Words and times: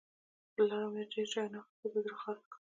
پر 0.53 0.61
لاره 0.69 0.87
مې 0.93 1.01
د 1.05 1.09
ډېرو 1.11 1.29
شیانو 1.31 1.59
اخیستلو 1.61 1.89
ته 1.93 2.01
زړه 2.03 2.17
خارښت 2.21 2.47
کاوه. 2.51 2.59